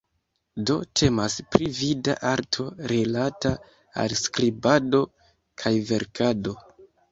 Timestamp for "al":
4.07-4.17